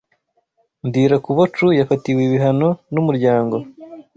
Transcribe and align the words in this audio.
Ndirakubocu 0.87 1.65
yafatiwe 1.79 2.21
ibihano 2.27 2.69
n’Umuryango 2.93 3.55